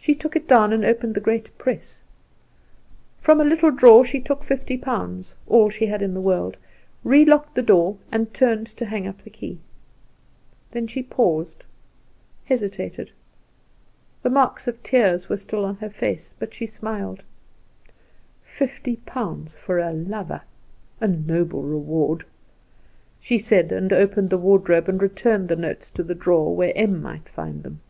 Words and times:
She 0.00 0.14
took 0.14 0.36
it 0.36 0.48
down 0.48 0.72
and 0.72 0.86
opened 0.86 1.14
the 1.14 1.20
great 1.20 1.50
press. 1.58 2.00
From 3.20 3.40
a 3.42 3.44
little 3.44 3.72
drawer 3.72 4.04
she 4.06 4.20
took 4.20 4.42
fifty 4.42 4.78
pounds 4.78 5.34
(all 5.46 5.68
she 5.68 5.84
had 5.86 6.00
in 6.02 6.14
the 6.14 6.20
world), 6.20 6.56
relocked 7.04 7.54
the 7.56 7.62
door, 7.62 7.98
and 8.10 8.32
turned 8.32 8.68
to 8.68 8.86
hang 8.86 9.06
up 9.06 9.22
the 9.22 9.28
key. 9.28 9.58
The 10.72 11.04
marks 14.30 14.68
of 14.68 14.82
tears 14.82 15.28
were 15.28 15.36
still 15.36 15.64
on 15.66 15.76
her 15.78 15.90
face, 15.90 16.32
but 16.38 16.54
she 16.54 16.64
smiled. 16.64 17.22
Then 17.22 17.26
she 17.26 17.90
paused, 17.90 17.96
hesitated. 18.46 18.46
"Fifty 18.46 18.96
pounds 19.04 19.56
for 19.58 19.78
a 19.78 19.92
lover! 19.92 20.40
A 21.02 21.08
noble 21.08 21.64
reward!" 21.64 22.24
she 23.20 23.36
said, 23.36 23.72
and 23.72 23.92
opened 23.92 24.30
the 24.30 24.38
wardrobe 24.38 24.88
and 24.88 25.02
returned 25.02 25.48
the 25.48 25.56
notes 25.56 25.90
to 25.90 26.02
the 26.04 26.14
drawer, 26.14 26.54
where 26.56 26.72
Em 26.76 27.02
might 27.02 27.28
find 27.28 27.64
them. 27.64 27.80